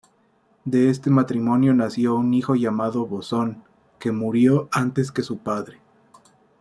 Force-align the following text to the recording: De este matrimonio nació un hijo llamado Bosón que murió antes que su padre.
De 0.65 0.89
este 0.89 1.11
matrimonio 1.11 1.75
nació 1.75 2.15
un 2.15 2.33
hijo 2.33 2.55
llamado 2.55 3.05
Bosón 3.05 3.63
que 3.99 4.11
murió 4.11 4.67
antes 4.71 5.11
que 5.11 5.21
su 5.21 5.37
padre. 5.37 5.77